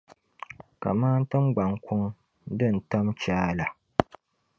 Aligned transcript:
kaman 0.81 1.19
tiŋgbaŋ’ 1.29 1.71
kuŋ 1.85 2.01
din 2.57 2.75
tam 2.89 3.05
chaai 3.21 3.51
la. 3.59 3.65